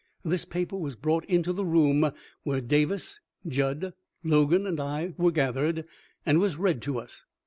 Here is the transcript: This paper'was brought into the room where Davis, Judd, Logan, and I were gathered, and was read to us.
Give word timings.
This 0.23 0.45
paper'was 0.45 0.95
brought 0.95 1.25
into 1.25 1.53
the 1.53 1.63
room 1.63 2.11
where 2.41 2.59
Davis, 2.59 3.19
Judd, 3.47 3.93
Logan, 4.23 4.65
and 4.65 4.79
I 4.79 5.13
were 5.15 5.29
gathered, 5.31 5.85
and 6.25 6.39
was 6.39 6.57
read 6.57 6.81
to 6.81 6.97
us. 6.97 7.23